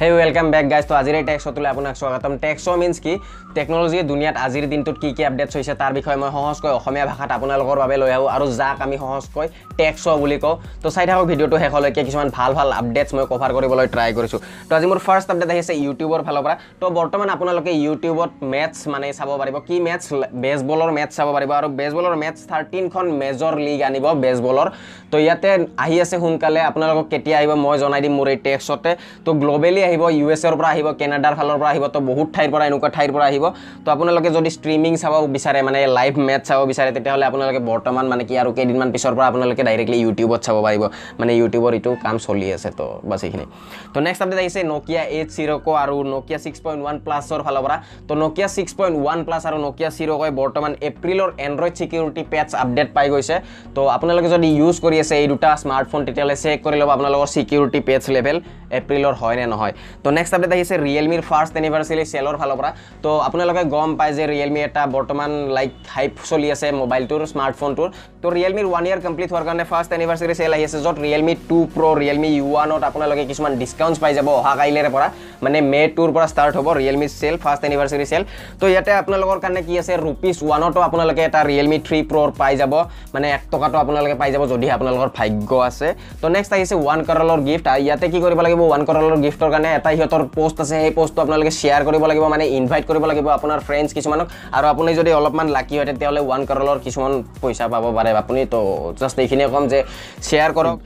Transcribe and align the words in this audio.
হে 0.00 0.06
welcome 0.20 0.46
back 0.54 0.66
guys 0.72 0.84
তো 0.88 0.94
আজিৰ 1.00 1.14
টেক্সটোলৈ 1.28 1.68
আপোনাক 1.74 1.94
স্বাগতম। 2.00 2.32
টেক্সো 2.44 2.72
মিনছ 2.82 2.96
কি? 3.04 3.12
টেকন'লজিয়ে 3.56 4.02
দুনিয়াত 4.10 4.36
আজিৰ 4.46 4.64
দিনটোত 4.72 4.96
কি 5.02 5.08
কি 5.16 5.22
আপডেটছ 5.28 5.52
হৈছে 5.56 5.74
তাৰ 5.80 5.92
বিষয়ে 5.98 6.18
মই 6.22 6.30
সহজকৈ 6.36 6.70
অসমীয়া 6.78 7.06
ভাষাত 7.10 7.30
আপোনালোকৰ 7.36 7.76
বাবে 7.82 7.96
লৈ 8.02 8.10
আহোঁ। 8.16 8.28
আৰু 8.34 8.46
যাক 8.60 8.76
আমি 8.86 8.96
সহজকৈ 9.02 9.46
টেক্সো 9.78 10.10
বুলি 10.22 10.38
কওঁ 10.44 10.54
তো 10.82 10.88
চাই 10.94 11.04
থাকক 11.08 11.24
ভিডিঅ'টো 11.30 11.56
শেষলৈকে। 11.62 12.00
কিছুমান 12.08 12.28
ভাল 12.38 12.50
ভাল 12.58 12.68
আপডেটছ 12.80 13.10
মই 13.16 13.24
কভাৰ 13.32 13.50
কৰিবলৈ 13.56 13.86
ট্ৰাই 13.94 14.10
কৰিছোঁ। 14.18 14.40
তো 14.68 14.72
আজি 14.76 14.86
মোৰ 14.90 15.00
ফাৰ্ষ্ট 15.06 15.28
আপডেট 15.32 15.50
আহিছে 15.54 15.72
ইউটিউবৰ 15.84 16.20
ফালৰ 16.26 16.42
পৰা। 16.46 16.54
তো 16.80 16.86
বৰ্তমান 16.98 17.28
আপোনালোকে 17.36 17.70
ইউটিউবত 17.84 18.32
মেথছ 18.52 18.78
মানে 18.92 19.06
চাব 19.18 19.30
পাৰিব। 19.40 19.56
কি 19.68 19.76
মেথছ 19.86 20.06
বেছবলৰ 20.42 20.90
মেথছ 20.98 21.12
চাব 21.18 21.28
পাৰিব। 21.36 21.50
আৰু 21.60 21.68
বেছবলৰ 21.80 22.14
মেথছ 22.22 22.40
থাৰ্টিনখন 22.50 23.06
মেজৰ 23.22 23.54
লীগ 23.66 23.80
আনিব 23.88 24.06
বেছবলৰ 24.24 24.68
তো 25.10 25.16
ইয়াতে 25.24 25.50
আহি 25.84 25.96
আছে 26.04 26.16
সোনকালে। 26.22 26.60
আপোনালোকক 26.70 27.06
কেতিয়া 27.12 27.36
আহিব 27.40 27.52
মই 27.64 27.76
জনাই 27.82 28.00
দিম 28.04 28.14
মোৰ 28.18 28.28
এই 28.34 28.38
টেক্সতে 28.46 28.90
তো 29.24 29.30
গ্ল'বেলি 29.42 29.82
আহিব 29.88 30.02
ইউ 30.18 30.26
এছ 30.34 30.42
এৰ 30.48 30.54
পৰা 30.58 30.68
আহিব 30.74 30.88
কেনাডাৰ 31.00 31.34
ফালৰ 31.38 31.56
পৰা 31.60 31.70
আহিব 31.72 31.84
তো 31.94 32.00
বহুত 32.10 32.28
ঠাইৰ 32.34 32.50
পৰা 32.54 32.64
এনেকুৱা 32.68 32.90
ঠাইৰ 32.96 33.10
পৰা 33.14 33.24
আহিব। 33.30 33.44
তো 33.84 33.88
আপোনালোকে 33.94 34.30
যদি 34.36 34.50
ষ্ট্ৰিমিং 34.56 34.92
চাব 35.02 35.14
বিচাৰে 35.36 35.60
মানে 35.66 35.78
লাইভ 35.98 36.14
মেথ 36.28 36.42
চাব 36.48 36.60
বিচাৰে 36.70 36.90
তেতিয়াহ'লে 36.96 37.24
আপোনালোকে 37.30 37.60
বৰ্তমান 37.70 38.04
মানে 38.12 38.22
কি 38.28 38.34
আৰু 38.42 38.50
কেইদিনমান 38.56 38.88
পিছৰ 38.94 39.12
পৰা 39.16 39.26
আপোনালোকে 39.30 39.62
ডাইৰেক্টলি 39.68 39.98
ইউটিউবত 40.04 40.40
চাব 40.46 40.56
পাৰিব। 40.66 40.82
মানে 41.20 41.32
ইউটিউবৰ 41.40 41.72
এইটো 41.78 41.90
কাম 42.04 42.16
চলি 42.26 42.46
আছে 42.56 42.70
তো 42.78 42.86
বাছ 43.08 43.22
এইখিনি। 43.26 43.46
তো 43.92 43.98
নেক্সট 44.06 44.20
আপডেট 44.24 44.38
আহিছে 44.42 44.60
নকিয়া 44.74 45.02
এইট 45.16 45.28
চিৰকো 45.36 45.72
আৰু 45.82 45.96
নকিয়া 46.14 46.38
ছিক্স 46.44 46.58
পইণ্ট 46.64 46.80
ওৱান 46.84 46.96
প্লাছৰ 47.06 47.40
ফালৰ 47.46 47.62
পৰা। 47.66 47.76
তো 48.08 48.12
Nokia 48.22 48.48
six 48.56 48.72
point 48.78 48.94
one 49.02 49.18
plus 49.26 49.42
আৰু 49.48 49.58
নকিয়া 49.66 49.90
চিৰকোই 49.96 50.30
বৰ্তমান 50.40 50.72
এপ্ৰিলৰ 50.88 51.28
এণ্ড্ৰইড 51.46 51.74
ছিকিউৰিটি 51.80 52.22
পেটছ 52.32 52.50
আপডেট 52.62 52.88
পাই 52.96 53.06
গৈছে। 53.12 53.36
তো 53.76 53.82
আপোনালোকে 53.96 54.28
যদি 54.34 54.48
ইউজ 54.58 54.76
কৰি 54.84 54.96
আছে 55.02 55.14
এই 55.22 55.26
দুটা 55.32 55.50
স্মাৰ্টফোন 55.62 56.00
তেতিয়াহ'লে 56.06 56.36
চেক 56.44 56.58
কৰি 56.66 56.76
ল'ব 56.80 56.90
আপোনালোকৰ 56.96 57.28
ছিকিউৰিটি 57.34 57.80
পেটছ 57.88 58.06
লেভেল 58.16 58.36
এপ্ৰিলৰ 58.78 59.14
হয় 59.20 59.36
নে 59.38 59.44
নহয়। 59.52 59.72
তো 60.04 60.08
নেক্সট 60.16 60.32
আপডেট 60.36 60.52
আহিছে 60.56 60.74
ৰিয়েলমিৰ 60.86 61.22
ফাৰ্ষ্ট 61.30 61.54
এনিভাৰ্চাৰী 61.60 62.04
চেলৰ 62.12 62.36
ফালৰ 62.40 62.56
পৰা। 62.60 62.70
তো 63.04 63.10
আপোনালোকে 63.26 63.62
গম 63.74 63.90
পায় 63.98 64.12
যে 64.18 64.24
ৰিয়েলমি 64.32 64.60
এটা 64.68 64.82
বৰ্তমান 64.96 65.30
লাইক 65.56 65.72
হাইপ 65.94 66.12
চলি 66.30 66.48
আছে 66.54 66.66
মোবাইলটোৰ 66.82 67.22
স্মাৰ্টফোনটোৰ 67.32 67.88
তো 68.22 68.26
ৰিয়েলমিৰ 68.36 68.66
ওৱান 68.70 68.84
ইয়াৰ 68.88 69.00
কমপ্লিট 69.06 69.28
হোৱাৰ 69.32 69.44
কাৰণে 69.48 69.64
ফাৰ্ষ্ট 69.72 69.90
এনিভাৰ্চাৰী 69.98 70.34
চেল 70.40 70.52
আহি 70.56 70.64
আছে 70.68 70.78
য'ত 70.84 70.96
Realme 71.06 71.34
two 71.48 71.58
pro' 71.74 71.96
Realme 72.02 72.28
U 72.36 72.46
ওৱানত 72.54 72.82
আপোনালোকে 72.90 73.22
কিছুমান 73.30 73.52
ডিছকাউণ্টছ 73.62 73.98
পাই 74.02 74.12
যাব 74.18 74.28
অহা 74.40 74.52
কাইলৈৰে 74.60 74.90
পৰা। 74.94 75.06
মানে 75.44 75.58
মে 75.72 75.80
টুৰ 75.96 76.10
পৰা 76.14 76.26
ষ্টাৰ্ট 76.32 76.54
হ'ব 76.58 76.68
Realme 76.80 77.06
sale 77.20 77.34
first 77.44 77.62
anniversary 77.68 78.06
sale 78.12 78.22
তো 78.60 78.64
ইয়াতে 78.72 78.90
আপোনালোকৰ 79.02 79.38
কাৰণে 79.44 79.60
কি 79.66 79.74
আছে 79.82 79.92
ৰুপিজ 80.06 80.36
ওৱানতো 80.46 80.80
আপোনালোকে 80.88 81.22
এটা 81.28 81.40
ৰিয়েলমি 81.50 81.78
থ্ৰী 81.86 81.98
প্ৰ' 82.10 82.32
পাই 82.40 82.52
যাব। 82.60 82.72
মানে 83.14 83.26
এক 83.36 83.42
টকাটো 83.52 83.76
আপোনালোকে 83.84 84.14
পাই 84.20 84.30
যাব 84.34 84.42
যদিহে 84.52 84.72
আপোনালোকৰ 84.78 85.08
ভাগ্য 85.18 85.50
আছে। 85.68 85.88
তো 86.20 86.26
নেক্সট 86.34 86.52
আহিছে 86.56 86.74
ওৱান 86.82 87.00
কৰলৰ 87.08 87.40
গিফ্ট 87.48 87.66
ইয়াতে 87.84 88.06
কি 88.12 88.18
কৰিব 88.24 88.40
লাগিব? 88.46 88.60
ওৱান 88.68 88.82
কৰলৰ 88.88 89.14
গিফ্টৰ 89.24 89.50
কাৰণে 89.54 89.65
এটা 89.78 89.88
সিহঁতৰ 89.96 90.22
পষ্ট 90.36 90.56
আছে 90.64 90.76
সেই 90.82 90.92
পষ্টটো 90.98 91.20
আপোনালোকে 91.24 91.52
শ্বেয়াৰ 91.60 91.82
কৰিব 91.86 92.02
লাগিব 92.10 92.24
মানে 92.34 92.44
ইনভাইট 92.58 92.84
কৰিব 92.90 93.04
লাগিব 93.10 93.26
আপোনাৰ 93.38 93.58
ফ্ৰেণ্ডছ 93.66 93.90
কিছুমানক। 93.96 94.26
আৰু 94.56 94.66
আপুনি 94.72 94.90
যদি 95.00 95.10
অলপমান 95.18 95.46
লাকি 95.56 95.74
হয় 95.78 95.86
তেতিয়াহ'লে 95.90 96.20
ওৱান 96.26 96.40
কৰলৰ 96.50 96.78
কিছুমান 96.86 97.12
পইচা 97.42 97.66
পাব 97.72 97.84
পাৰে। 97.96 98.10
আপুনি 98.22 98.40
তো 98.54 98.60
জাষ্ট 99.00 99.16
এইখিনিয়ে 99.24 99.48
ক'ম 99.52 99.64
যে 99.72 99.78
শ্বেয়াৰ 100.26 100.52
কৰক। 100.58 100.76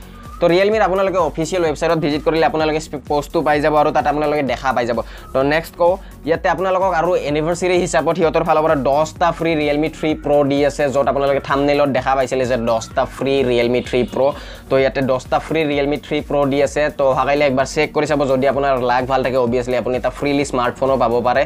তো 0.40 0.44
ৰিয়েলমিৰ 0.52 0.82
আপোনালোকে 0.88 1.18
অফিচিয়েল 1.30 1.62
ৱেবছাইটত 1.66 1.98
ভিজিট 2.04 2.22
কৰিলে 2.26 2.44
আপোনালোকে 2.50 2.80
পষ্টটো 3.10 3.38
পাই 3.46 3.58
যাব 3.64 3.74
আৰু 3.80 3.90
তাত 3.96 4.06
আপোনালোকে 4.12 4.42
দেখা 4.52 4.68
পাই 4.76 4.84
যাব। 4.90 4.98
তো 5.32 5.38
নেক্সট 5.52 5.74
কওঁ 5.80 5.94
ইয়াতে 6.28 6.46
আপোনালোকক 6.54 6.92
আৰু 7.00 7.10
এনিভাৰ্চাৰী 7.30 7.76
হিচাপত 7.84 8.14
সিহঁতৰ 8.18 8.44
ফালৰ 8.48 8.62
পৰা 8.64 8.76
দহটা 8.88 9.28
ফ্ৰী 9.38 9.50
ৰিয়েলমি 9.60 9.88
থ্ৰী 9.96 10.10
প্ৰ' 10.24 10.44
দি 10.50 10.58
আছে 10.68 10.82
য'ত 10.94 11.06
আপোনালোকে 11.12 11.40
থামনেলত 11.48 11.88
দেখা 11.96 12.12
পাইছিলে 12.16 12.44
যে 12.50 12.56
দহটা 12.70 13.02
ফ্ৰী 13.16 13.34
ৰিয়েলমি 13.50 13.80
থ্ৰী 13.88 14.00
প্ৰ' 14.12 14.32
তো 14.70 14.74
ইয়াতে 14.82 15.00
দহটা 15.10 15.36
ফ্ৰী 15.46 15.60
ৰিয়েলমি 15.70 15.98
থ্ৰী 16.06 16.18
প্ৰ' 16.28 16.46
দি 16.52 16.58
আছে। 16.66 16.82
তো 16.98 17.02
অহাকাইলৈ 17.12 17.44
একবাৰ 17.50 17.66
চেক 17.74 17.88
কৰি 17.96 18.06
চাব 18.10 18.20
যদি 18.32 18.46
আপোনাৰ 18.52 18.72
লাগ 18.90 19.02
ভাল 19.10 19.20
থাকে 19.26 19.38
অভিয়াছলি 19.46 19.76
আপুনি 19.82 19.94
এটা 20.00 20.10
ফ্ৰীলি 20.18 20.44
স্মাৰ্টফোনো 20.50 20.94
পাব 21.02 21.14
পাৰে 21.28 21.42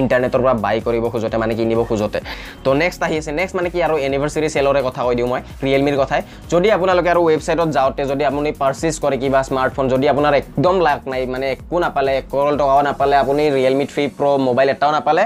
ইণ্টাৰনেটৰ 0.00 0.40
পৰা 0.44 0.54
বাই 0.64 0.76
কৰিব 0.86 1.04
খোজোতে 1.12 1.36
মানে 1.42 1.54
কিনিব 1.58 1.80
খোজোতে। 1.90 2.18
তো 2.64 2.70
নেক্সট 2.82 3.00
আহি 3.06 3.16
আছে। 3.20 3.30
নেক্সট 3.38 3.54
মানে 3.58 3.68
কি 3.74 3.78
আৰু 3.86 3.94
এনিভাৰ্চাৰী 4.06 4.48
চেলৰে 4.56 4.80
কথা 4.86 5.00
কৈ 5.06 5.14
দিওঁ 5.18 5.28
মই 5.32 5.40
ৰিয়েলমিৰ 5.66 5.96
কথাই। 6.02 6.20
যদি 6.52 6.68
আপোনালোকে 6.76 7.08
আৰু 7.14 7.20
ৱেবছাইটত 7.28 7.68
যাওঁতে 7.76 8.02
যদি 8.10 8.22
আপুনি 8.36 8.50
পাৰ্চেছ 8.62 8.94
কৰে 9.04 9.16
কিবা 9.22 9.40
স্মাৰ্টফোন 9.48 9.84
যদি 9.92 10.06
আপোনাৰ 10.12 10.32
একদম 10.42 10.76
লাগ 10.86 10.98
নাই 11.12 11.22
মানে 11.34 11.46
একো 11.56 11.76
নাপালে 11.84 12.14
কৰল 12.32 12.54
টকাও 12.60 12.80
নাপালে 12.88 13.14
আপুনি 13.22 13.42
ৰিয়েলমি 13.56 13.84
থ্ৰী 13.92 14.04
প্ৰ' 14.16 14.40
মোবাইল 14.48 14.68
এটাও 14.74 14.90
নাপালে। 14.96 15.22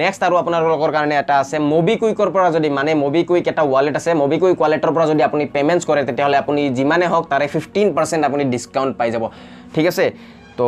নেক্সট 0.00 0.20
আৰু 0.26 0.34
আপোনালোকৰ 0.42 0.90
কাৰণে 0.96 1.14
এটা 1.22 1.34
আছে 1.42 1.56
মবিকুইকৰ 1.72 2.28
পৰা 2.34 2.48
যদি 2.56 2.68
মানে 2.78 2.92
মবিকুইক 3.04 3.44
এটা 3.52 3.62
ৱালেট 3.72 3.94
আছে 4.00 4.10
মবিকুইক 4.22 4.56
ৱালেটৰ 4.62 4.92
পৰা 4.94 5.06
যদি 5.12 5.22
আপুনি 5.28 5.44
পে'মেণ্টছ 5.54 5.82
কৰে 5.88 6.02
তেতিয়াহ'লে 6.08 6.36
আপুনি 6.42 6.62
যিমানে 6.78 7.06
হওক 7.12 7.24
তাৰে 7.32 7.46
ফিফটিন 7.54 7.88
পাৰ্চেণ্ট 7.96 8.22
আপুনি 8.28 8.42
ডিছকাউণ্ট 8.54 8.92
পাই 9.00 9.08
যাব। 9.14 9.24
ঠিক 9.74 9.86
আছে? 9.90 10.04
তো 10.58 10.66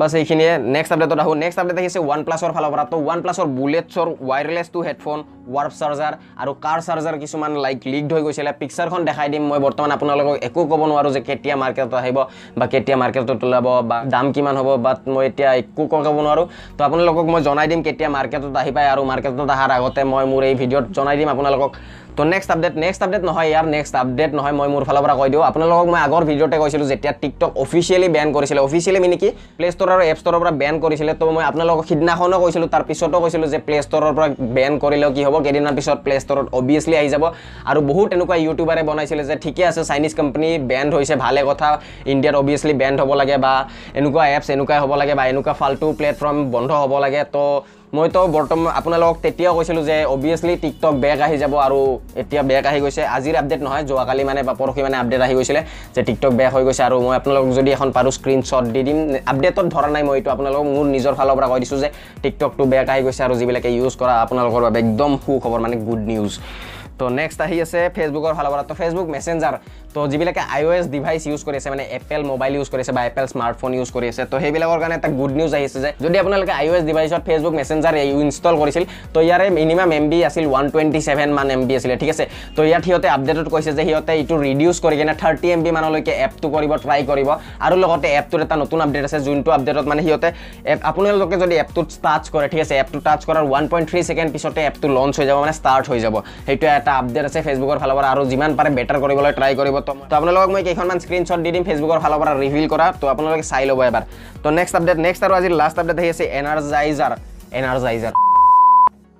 বাছ 0.00 0.12
এইখিনিয়ে। 0.20 0.52
নেক্সট 0.74 0.92
আপডেটত 0.94 1.20
আহোঁ। 1.22 1.34
নেক্সট 1.42 1.58
আপডেট 1.62 1.78
আহিছে 1.82 1.98
ওৱান 2.06 2.20
প্লাছৰ 2.26 2.50
ফালৰ 2.56 2.70
পৰা। 2.74 2.84
তো 2.92 2.96
ওৱান 3.04 3.18
প্লাছৰ 3.24 3.46
বুলেটছৰ 3.58 4.08
wireless 4.28 4.66
two 4.74 4.80
headphone 4.86 5.18
warp 5.54 5.72
charger 5.80 6.12
আৰু 6.42 6.52
কাৰ 6.64 6.78
চাৰ্জাৰ 6.86 7.14
কিছুমান 7.22 7.52
লাইক 7.64 7.78
লিকড 7.92 8.10
হৈ 8.14 8.22
গৈছিলে। 8.26 8.52
পিকচাৰখন 8.60 9.00
দেখাই 9.08 9.28
দিম। 9.32 9.42
মই 9.50 9.58
বৰ্তমান 9.66 9.90
আপোনালোকক 9.96 10.36
একো 10.48 10.60
ক'ব 10.70 10.82
নোৱাৰোঁ 10.90 11.12
যে 11.16 11.20
কেতিয়া 11.28 11.54
মাৰ্কেটত 11.62 11.94
আহিব 12.00 12.18
বা 12.58 12.64
কেতিয়া 12.72 12.96
মাৰ্কেটত 13.02 13.40
ওলাব 13.46 13.66
বা 13.90 13.96
দাম 14.14 14.26
কিমান 14.34 14.54
হ'ব 14.60 14.68
বাট 14.86 14.98
মই 15.12 15.24
এতিয়া 15.28 15.50
একো 15.60 15.82
ক'ব 15.92 16.16
নোৱাৰোঁ। 16.26 16.46
তো 16.76 16.80
আপোনালোকক 16.88 17.26
মই 17.32 17.40
জনাই 17.48 17.66
দিম 17.70 17.80
কেতিয়া 17.86 18.08
মাৰ্কেটত 18.16 18.54
আহি 18.62 18.70
পায় 18.76 18.88
আৰু 18.92 19.02
মাৰ্কেটত 19.10 19.40
অহাৰ 19.54 19.70
আগতে 19.78 20.00
মই 20.12 20.24
মোৰ 20.32 20.42
এই 20.48 20.54
ভিডিঅ'ত 20.60 20.84
জনাই 20.96 21.16
দিম 21.18 21.28
আপোনালোকক। 21.34 21.70
তো 22.16 22.22
নেক্সট 22.32 22.50
আপডেট 22.54 22.74
নেক্সট 22.84 23.00
আপডেট 23.04 23.22
নহয় 23.28 23.46
ইয়াৰ 23.50 23.64
নেক্সট 23.74 23.94
আপডেট 24.02 24.30
নহয় 24.38 24.54
মই 24.58 24.68
মোৰ 24.74 24.82
ফালৰ 24.88 25.02
পৰা 25.04 25.14
কৈ 25.20 25.28
দিওঁ। 25.32 25.42
আপোনালোকক 25.50 25.86
মই 25.92 26.00
আগৰ 26.06 26.22
ভিডিঅ'তে 26.28 26.56
কৈছিলোঁ 26.62 26.86
যেতিয়া 26.92 27.12
টিকটক 27.22 27.50
অফিচিয়েলি 27.64 28.08
বেন 28.16 28.28
কৰিছিলে। 28.36 28.60
অফিচিয়েলি 28.68 29.00
মানে 29.04 29.16
কি? 29.22 29.28
প্লে 29.58 29.66
ষ্ট'ৰ 29.74 29.90
আৰু 29.94 30.02
এপ 30.12 30.18
ষ্ট'ৰৰ 30.20 30.38
পৰা 30.42 30.52
বেন 30.62 30.74
কৰিছিলে। 30.84 31.12
তো 31.20 31.24
মই 31.36 31.44
আপোনালোকক 31.50 31.84
সিদিনাখনো 31.90 32.36
কৈছিলোঁ 32.44 32.68
তাৰ 32.74 32.82
পিছতো 32.88 33.16
কৈছিলোঁ 33.24 33.48
যে 33.54 33.58
প্লে 33.66 33.76
ষ্ট'ৰৰ 33.86 34.12
পৰা 34.16 34.26
বেন 34.56 34.72
কৰিলেও 34.82 35.10
কি 35.16 35.22
হ'ব? 35.26 35.34
কেইদিনমান 35.44 35.74
পিছত 35.78 35.98
প্লে 36.04 36.14
ষ্ট'ৰত 36.24 36.46
অভিয়াছলি 36.58 36.94
আহি 37.00 37.08
যাব। 37.14 37.24
আৰু 37.70 37.80
বহুত 37.90 38.08
এনেকুৱা 38.16 38.36
ইউটিউবাৰে 38.44 38.82
বনাইছিলে 38.88 39.22
যে 39.30 39.36
ঠিকে 39.44 39.62
আছে 39.70 39.82
চাইনিজ 39.90 40.12
কোম্পানী 40.20 40.48
বেণ্ড 40.70 40.90
হৈছে 40.96 41.14
ভালে 41.24 41.40
কথা। 41.50 41.68
ইণ্ডিয়াত 42.12 42.36
অভিয়াছলি 42.42 42.74
বেণ্ড 42.82 42.96
হ'ব 43.02 43.12
লাগে 43.20 43.36
বা 43.44 43.52
এনেকুৱা 43.98 44.24
এপছ 44.36 44.48
এনেকুৱাই 44.56 44.78
হ'ব 44.82 44.92
লাগে 45.00 45.14
বা 45.18 45.24
এনেকুৱা 45.32 45.52
ফাল্টু 45.60 45.86
প্লেটফৰ্ম 45.98 46.36
বন্ধ 46.54 46.70
হ'ব 46.82 46.92
লাগে। 47.04 47.22
তো 47.34 47.44
মইতো 47.96 48.20
বৰ্তমান 48.36 48.72
আপোনালোকক 48.80 49.16
তেতিয়াও 49.24 49.54
কৈছিলোঁ 49.56 49.82
যে 49.90 49.96
অভিয়াছলি 50.14 50.54
টিকটক 50.62 50.94
বেক 51.04 51.18
আহি 51.26 51.36
যাব 51.42 51.54
আৰু 51.66 51.80
এতিয়া 52.22 52.42
বেক 52.50 52.64
আহি 52.70 52.78
গৈছে। 52.84 53.02
আজিৰ 53.16 53.34
আপডেট 53.40 53.60
নহয় 53.66 53.82
যোৱাকালি 53.90 54.22
মানে 54.28 54.40
বা 54.48 54.52
পৰহি 54.60 54.80
মানে 54.86 54.96
আপডেট 55.02 55.20
আহি 55.26 55.34
গৈছিলে 55.38 55.60
যে 55.94 56.00
টিকটক 56.08 56.32
বেক 56.38 56.50
হৈ 56.54 56.62
গৈছে 56.68 56.82
আৰু 56.88 56.96
মই 57.04 57.14
আপোনালোকক 57.20 57.50
যদি 57.58 57.70
এখন 57.76 57.88
পাৰোঁ 57.96 58.12
স্ক্ৰীনশ্বট 58.18 58.64
দি 58.74 58.80
দিম। 58.86 58.98
আপডেটত 59.32 59.66
ধৰা 59.74 59.88
নাই 59.94 60.02
মই 60.08 60.14
এইটো 60.18 60.30
আপোনালোকক 60.34 60.66
মোৰ 60.74 60.86
নিজৰ 60.96 61.12
ফালৰ 61.18 61.34
পৰা 61.38 61.48
কৈ 61.52 61.58
দিছোঁ 61.62 61.78
যে 61.84 61.88
টিকটকটো 62.22 62.62
বেক 62.72 62.86
আহি 62.92 63.02
গৈছে 63.06 63.22
আৰু 63.26 63.34
যিবিলাকে 63.40 63.68
ইউজ 63.76 63.92
কৰা 64.00 64.14
আপোনালোকৰ 64.24 64.60
বাবে 64.66 64.78
একদম 64.84 65.10
সুখবৰ 65.24 65.60
মানে 65.64 65.76
গুড 65.86 66.02
নিউজ 66.10 66.32
তো 66.98 67.04
নেক্সট 67.18 67.40
আহি 67.46 67.56
আছে 67.64 67.80
ফেচবুকৰ 67.96 68.32
ফালৰ 68.38 68.50
পৰা। 68.52 68.62
তো 68.70 68.74
ফেচবুক 68.80 69.06
মেছেঞ্জাৰ 69.14 69.54
তো 69.94 70.00
যিবিলাকে 70.12 70.42
I 70.54 70.62
O' 70.68 70.74
S 70.78 70.86
device 70.94 71.22
use 71.30 71.40
কৰি 71.46 71.56
আছে 71.60 71.68
মানে 71.74 71.84
এপেল 71.98 72.22
মোবাইল 72.32 72.52
ইউজ 72.58 72.68
কৰি 72.72 72.80
আছে 72.84 72.92
বা 72.96 73.02
এপেল 73.10 73.26
স্মাৰ্টফোন 73.32 73.70
ইউজ 73.78 73.88
কৰি 73.96 74.06
আছে 74.12 74.22
তো 74.30 74.36
সেইবিলাকৰ 74.42 74.78
কাৰণে 74.82 74.94
এটা 75.00 75.08
গুড 75.18 75.32
নিউজ 75.38 75.52
আহিছে 75.58 75.78
যে 75.84 75.90
যদি 76.04 76.16
আপোনালোকে 76.22 76.52
আই 76.60 76.66
অ' 76.70 76.76
এছ 76.78 76.84
ডিভাইচত 76.90 77.22
ফেচবুক 77.28 77.54
মেছেঞ্জাৰ 77.60 77.94
ইনষ্টল 78.24 78.54
কৰিছিল 78.62 78.84
তো 79.14 79.18
ইয়াৰে 79.28 79.46
মিনিমাম 79.58 79.88
এম 79.98 80.04
বি 80.10 80.18
আছিল 80.28 80.44
ওৱান 80.52 80.64
টুৱেণ্টি 80.72 81.00
ছেভেন 81.08 81.28
মান 81.38 81.48
এম 81.54 81.62
বি 81.68 81.74
আছিলে 81.78 81.94
ঠিক 82.02 82.10
আছে? 82.14 82.24
তো 82.56 82.60
ইয়াত 82.70 82.82
সিহঁতে 82.86 83.08
আপডেটত 83.16 83.46
কৈছে 83.54 83.70
যে 83.78 83.82
সিহঁতে 83.88 84.12
এইটো 84.20 84.34
ৰিডিউচ 84.46 84.76
কৰি 84.84 84.96
কিনে 85.00 85.14
থাৰ্টি 85.22 85.46
এম 85.54 85.60
বি 85.64 85.70
মানলৈকে 85.76 86.12
এপটো 86.26 86.46
কৰিব 86.54 86.72
ট্ৰাই 86.84 87.00
কৰিব। 87.10 87.28
আৰু 87.66 87.74
লগতে 87.84 88.08
এপটোৰ 88.20 88.40
এটা 88.46 88.56
নতুন 88.62 88.78
আপডেট 88.84 89.04
আছে 89.08 89.18
যোনটো 89.26 89.50
আপডেটত 89.56 89.86
মানে 89.90 90.00
সিহঁতে 90.06 90.28
এপ 90.72 90.78
আপোনালোকে 90.90 91.36
যদি 91.42 91.54
এপটোত 91.64 91.88
টাচ 92.04 92.24
কৰে 92.34 92.46
ঠিক 92.52 92.60
আছে? 92.64 92.74
এপটো 92.82 92.98
টাচ 93.06 93.20
কৰাৰ 93.28 93.44
ওৱান 93.50 93.64
পইণ্ট 93.72 93.86
থ্ৰী 93.90 94.00
ছেকেণ্ড 94.08 94.28
পিছতে 94.34 94.60
এপটো 94.70 94.86
লঞ্চ 94.96 95.14
হৈ 95.18 95.26
যাব 95.28 95.36
মানে 95.44 95.54
ষ্টাৰ্ট 95.60 95.84
হৈ 95.90 95.98
যাব। 96.04 96.14
সেইটো 96.46 96.64
এটা 96.78 96.92
আপডেট 97.00 97.24
আছে 97.28 97.38
ফেচবুকৰ 97.46 97.76
ফালৰ 97.82 97.94
পৰা 97.98 98.08
আৰু 98.14 98.22
যিমান 98.32 98.50
পাৰে 98.58 98.70
বেটাৰ 98.78 98.98
কৰিবলৈ 99.04 99.32
ট্ৰাই 99.40 99.52
কৰিব। 99.60 99.76
তো 99.86 99.92
আপোনালোকক 100.18 100.50
মই 100.54 100.62
কেইখনমান 100.66 100.98
স্ক্ৰীনশ্বট 101.04 101.40
দি 101.44 101.50
দিম 101.54 101.64
ফেচবুকৰ 101.68 101.98
ফালৰ 102.04 102.18
পৰা 102.22 102.32
ৰিভিল 102.42 102.66
কৰা 102.72 102.86
তো 103.00 103.04
আপোনালোকে 103.12 103.44
চাই 103.50 103.64
ল'ব 103.68 103.80
এবাৰ। 103.88 104.04
তো 104.42 104.48
নেক্সট 104.58 104.74
আপডেট 104.78 104.98
নেক্সট 105.06 105.22
আৰু 105.26 105.32
আজিৰ 105.38 105.52
লাষ্ট 105.60 105.76
আপডেট 105.82 105.98
আহি 106.00 106.08
আছে 106.14 106.24
Energizer 106.38 107.12
Energizer 107.58 108.12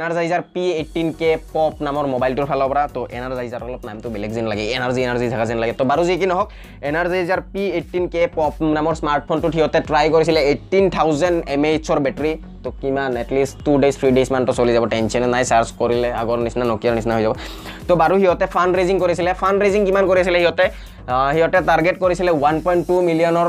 Energizer 0.01 0.43
P 0.53 0.63
eighteen 0.81 1.09
K 1.21 1.31
pop 1.55 1.81
নামৰ 1.87 2.05
মোবাইলটোৰ 2.13 2.47
ফালৰ 2.51 2.69
পৰা 2.73 2.83
তো 2.95 3.01
এনাৰ্জাইজাৰ 3.17 3.63
অলপ 3.67 3.83
নামটো 3.89 4.09
বেলেগ 4.15 4.31
যেন 4.37 4.47
লাগে 4.53 4.65
এনাৰ্জি 4.77 5.01
এনাৰ্জি 5.07 5.27
থকা 5.33 5.45
যেন 5.51 5.59
লাগে। 5.63 5.73
তো 5.81 5.85
বাৰু 5.91 6.03
যি 6.09 6.15
কি 6.21 6.27
নহওক 6.31 6.49
Energizer 6.91 7.41
P 7.53 7.63
eighteen 7.79 8.05
K 8.13 8.23
pop 8.37 8.55
নামৰ 8.77 8.95
স্মাৰ্টফোনটোত 9.01 9.53
সিহঁতে 9.57 9.79
ট্ৰাই 9.89 10.07
কৰিছিলে 10.15 10.41
এইটিন 10.51 10.85
থাউজেণ্ড 10.97 11.37
এম 11.55 11.63
এইচৰ 11.71 11.99
বেটেৰী 12.07 12.33
তো 12.65 12.69
কিমান 12.81 13.11
at least 13.23 13.55
two 13.67 13.73
days 13.83 13.95
three 14.01 14.11
days 14.17 14.29
মানটো 14.35 14.53
চলি 14.59 14.73
যাব 14.77 14.85
টেনশ্যনে 14.95 15.29
নাই 15.35 15.45
চাৰ্জ 15.51 15.67
কৰিলে 15.81 16.09
আগৰ 16.23 16.39
নিচিনা 16.47 16.65
নকিয়াৰ 16.73 16.95
নিচিনা 16.99 17.15
হৈ 17.17 17.23
যাব। 17.27 17.35
তো 17.89 17.93
বাৰু 18.03 18.15
সিহঁতে 18.23 18.47
ফাণ্ড 18.55 18.73
ৰেজিং 18.79 18.97
কৰিছিলে। 19.03 19.31
ফাণ্ড 19.43 19.59
ৰেজিং 19.65 19.81
কিমান 19.89 20.05
কৰিছিলে 20.11 20.39
সিহঁতে? 20.43 20.67
সিহঁতে 21.35 21.59
টাৰ্গেট 21.71 21.97
কৰিছিলে 22.03 22.31
one 22.39 22.57
point 22.65 22.83
two 22.89 22.95
মিলিয়নৰ 23.09 23.49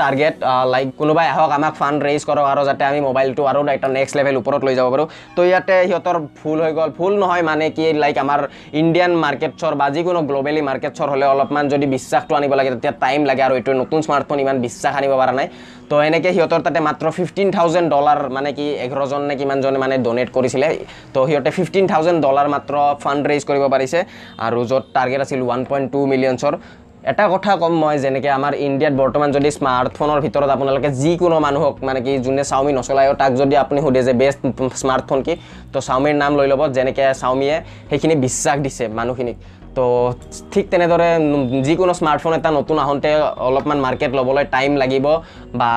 target 0.00 0.34
like 0.72 0.88
কোনোবাই 1.00 1.26
আহক 1.34 1.50
আমাক 1.58 1.74
ফাণ্ড 1.80 1.98
ৰেইজ 2.06 2.22
কৰক 2.28 2.46
আৰু 2.52 2.62
যাতে 2.68 2.82
আমি 2.90 3.00
মোবাইলটো 3.08 3.42
আৰু 3.50 3.60
এটা 3.76 3.88
নেক্সট 3.98 4.14
লেভেল 4.18 4.34
ওপৰত 4.40 4.60
লৈ 4.66 4.74
যাব 4.78 4.86
পাৰোঁ। 4.92 5.06
তো 5.36 5.40
ইয়াতে 5.50 5.74
সিহঁতৰ 5.88 6.16
ভুল 6.38 6.58
হৈ 6.64 6.72
গ'ল। 6.78 6.90
ভুল 6.98 7.12
নহয় 7.22 7.42
মানে 7.50 7.66
কি 7.76 7.84
লাইক 8.02 8.16
আমাৰ 8.24 8.40
ইণ্ডিয়ান 8.82 9.12
মাৰ্কেটছৰ 9.24 9.72
বা 9.80 9.86
যিকোনো 9.94 10.20
গ্ল'বেলি 10.28 10.62
মাৰ্কেটছৰ 10.70 11.08
হ'লে 11.12 11.26
অলপমান 11.32 11.64
যদি 11.72 11.86
বিশ্বাসটো 11.94 12.32
আনিব 12.38 12.52
লাগে 12.58 12.70
তেতিয়া 12.74 12.94
টাইম 13.04 13.20
লাগে 13.30 13.42
আৰু 13.46 13.54
এইটো 13.58 13.72
নতুন 13.82 14.00
স্মাৰ্টফোন 14.06 14.38
ইমান 14.44 14.56
বিশ্বাস 14.66 14.92
আনিব 14.98 15.12
পৰা 15.20 15.32
নাই। 15.38 15.48
তো 15.90 15.94
এনেকৈ 16.08 16.30
সিহঁতৰ 16.36 16.60
তাতে 16.66 16.80
মাত্ৰ 16.88 17.06
ফিফটিন 17.18 17.48
থাউজেণ্ড 17.56 17.88
ডলাৰ 17.94 18.18
মানে 18.36 18.50
কি 18.58 18.66
এঘাৰজন 18.86 19.22
নে 19.28 19.34
কিমানজনে 19.40 19.78
মানে 19.84 19.94
ডনেট 20.06 20.28
কৰিছিলে। 20.36 20.68
তো 21.14 21.18
সিহঁতে 21.28 21.50
ফিফটিন 21.56 21.84
থাউজেণ্ড 21.92 22.18
ডলাৰ 22.26 22.46
মাত্ৰ 22.54 22.74
ফাণ্ড 23.02 23.22
ৰেইজ 23.30 23.42
কৰিব 23.48 23.64
পাৰিছে। 23.74 23.98
আৰু 24.46 24.58
য'ত 24.70 24.84
টাৰ্গেট 24.96 25.20
আছিল 25.24 25.40
ওৱান 25.46 25.60
পইণ্ট 25.70 25.86
টু 25.94 26.00
মিলিয়নছৰ 26.12 26.54
এটা 27.08 27.24
কথা 27.32 27.52
ক'ম 27.60 27.74
মই 27.82 27.96
যেনেকৈ 28.04 28.30
আমাৰ 28.38 28.52
ইণ্ডিয়াত 28.66 28.94
বৰ্তমান 29.00 29.28
যদি 29.36 29.50
স্মাৰ্টফোনৰ 29.58 30.18
ভিতৰত 30.24 30.50
আপোনালোকে 30.56 30.88
যিকোনো 31.02 31.36
মানুহক 31.46 31.74
মানে 31.88 32.00
কি 32.04 32.12
যোনে 32.24 32.44
চাওমি 32.50 32.72
নচলায়ো 32.78 33.12
তাক 33.20 33.32
যদি 33.40 33.54
আপুনি 33.64 33.78
সোধে 33.84 34.02
যে 34.08 34.12
বেষ্ট 34.22 34.40
স্মাৰ্টফোন 34.82 35.18
কি 35.26 35.34
তো 35.72 35.78
চাওমিৰ 35.88 36.14
নাম 36.22 36.32
লৈ 36.38 36.46
ল'ব 36.52 36.62
যেনেকৈ 36.76 37.04
চাওমিয়ে 37.22 37.56
সেইখিনি 37.90 38.14
বিশ্বাস 38.26 38.56
দিছে 38.64 38.84
মানুহখিনিক। 38.98 39.36
তো 39.76 39.84
ঠিক 40.52 40.64
তেনেদৰে 40.72 41.08
যিকোনো 41.66 41.92
স্মাৰ্টফোন 42.00 42.32
এটা 42.38 42.50
নতুন 42.58 42.76
আহোঁতে 42.84 43.10
অলপমান 43.48 43.78
মাৰ্কেট 43.86 44.10
ল'বলৈ 44.18 44.44
টাইম 44.56 44.70
লাগিব 44.82 45.06
বা 45.60 45.70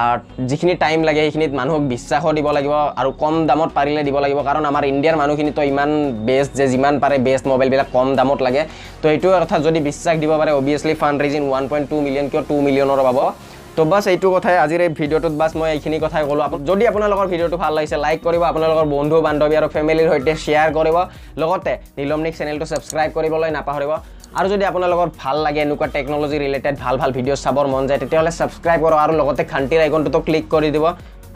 যিখিনি 0.49 0.73
টাইম 0.83 0.99
লাগে 1.07 1.21
সেইখিনিত 1.25 1.51
মানুহক 1.59 1.83
বিশ্বাসো 1.93 2.29
দিব 2.37 2.47
লাগিব 2.57 2.73
আৰু 3.01 3.09
কম 3.23 3.35
দামত 3.49 3.69
পাৰিলে 3.77 4.01
দিব 4.07 4.17
লাগিব। 4.23 4.39
কাৰণ 4.47 4.63
আমাৰ 4.71 4.83
ইণ্ডিয়াৰ 4.91 5.15
মানুহখিনিতো 5.21 5.61
ইমান 5.71 5.89
বেষ্ট 6.27 6.51
যে 6.59 6.65
যিমান 6.73 6.93
পাৰে 7.03 7.15
বেষ্ট 7.27 7.45
মোবাইলবিলাক 7.51 7.87
কম 7.95 8.07
দামত 8.19 8.39
লাগে। 8.47 8.61
তো 9.01 9.05
এইটো 9.13 9.27
কথা 9.43 9.55
যদি 9.67 9.79
বিশ্বাস 9.89 10.15
দিব 10.23 10.31
পাৰে 10.41 10.51
obviously 10.61 10.93
fund 11.01 11.17
raising 11.23 11.41
one 11.51 11.63
point 11.71 11.85
two 11.91 11.97
million 12.05 12.25
কিয় 12.31 12.43
টু 12.49 12.55
মিলিয়নৰ 12.67 12.99
পাব 13.07 13.19
তো 13.77 13.81
বাছ 13.91 14.05
এইটো 14.13 14.27
কথাই 14.35 14.55
আজিৰ 14.63 14.81
এই 14.85 14.91
ভিডিঅ'টোত 14.99 15.33
বাছ 15.41 15.51
মই 15.59 15.69
এইখিনি 15.75 15.97
কথাই 16.05 16.23
ক'লোঁ। 16.29 16.47
যদি 16.69 16.83
আপোনালোকৰ 16.91 17.25
ভিডিঅ'টো 17.31 17.57
ভাল 17.63 17.71
লাগিছে 17.77 17.97
লাইক 18.05 18.19
কৰিব 18.25 18.43
আপোনালোকৰ 18.51 18.85
বন্ধু 18.95 19.15
বান্ধৱী 19.27 19.55
আৰু 19.59 19.67
ফেমিলিৰ 19.75 20.07
সৈতে 20.11 20.33
শ্বেয়াৰ 20.43 20.69
কৰিব। 20.77 20.97
লগতে 21.41 21.73
নীলমনিক 21.97 22.33
চেনেলটো 22.39 22.65
ছাবস্ক্ৰাইব 22.71 23.09
কৰিবলৈ 23.17 23.49
নাপাহৰিব। 23.57 23.91
আৰু 24.37 24.47
যদি 24.53 24.63
আপোনালোকৰ 24.71 25.07
ভাল 25.21 25.35
লাগে 25.45 25.59
এনেকুৱা 25.65 25.87
টেকন'লজি 25.95 26.37
ৰিলেটেড 26.45 26.75
ভাল 26.83 26.95
ভাল 27.01 27.09
ভিডিঅ' 27.17 27.41
চাবৰ 27.45 27.65
মন 27.73 27.83
যায় 27.89 27.99
তেতিয়াহ'লে 28.01 28.31
ছাবস্ক্ৰাইব 28.39 28.79
কৰক 28.85 28.99
আৰু 29.05 29.13
লগতে 29.19 29.43
ঘণ্টিৰ 29.53 29.79
আইকনটোতো 29.85 30.19
ক্লিক 30.27 30.45
কৰি 30.53 30.69
দিব। 30.75 30.85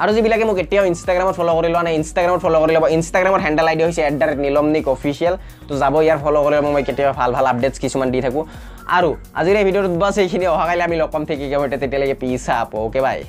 আৰু 0.01 0.11
যিবিলাকে 0.15 0.45
মোক 0.49 0.57
এতিয়াও 0.63 0.85
ইনষ্টাগ্ৰামত 0.91 1.33
ফ'ল' 1.37 1.51
কৰি 1.57 1.69
লোৱা 1.73 1.83
নাই 1.87 1.93
ইনষ্টাগ্ৰামত 1.99 2.39
ফ'ল' 2.45 2.57
কৰি 2.63 2.73
ল'ব। 2.77 2.85
ইনষ্টাগ্ৰামৰ 2.97 3.41
হেণ্ডেল 3.45 3.67
আই 3.71 3.75
ডি 3.77 3.83
হৈছে 3.87 4.01
এট 4.09 4.15
দ্য 4.19 4.25
ৰেট 4.29 4.39
নীলমনিক 4.45 4.85
অফিচিয়েল 4.95 5.35
তো 5.67 5.73
যাব 5.81 5.95
ইয়াৰ 6.05 6.17
ফ'ল' 6.23 6.37
কৰি 6.45 6.55
ল'ব 6.57 6.67
মই 6.75 6.83
কেতিয়াবা 6.87 7.13
ভাল 7.19 7.29
ভাল 7.35 7.45
আপডেটছ 7.51 7.77
কিছুমান 7.83 8.07
দি 8.13 8.19
থাকোঁ। 8.25 8.43
আৰু 8.87 9.09
আজিৰ 9.35 9.55
এই 9.55 9.65
ভিডিঅ'টোত 9.67 9.95
বাছ 9.99 10.15
এইখিনি 10.17 10.45
অহাকাইলৈ 10.47 10.83
আমি 10.83 10.95
লগ 10.95 11.09
পাম 11.09 11.23
ঠিক 11.25 11.39
তেতিয়ালৈকে 11.73 12.15
পিছা 12.21 12.53
আপো 12.59 12.77
অ'কে 12.85 13.01
বাই 13.01 13.19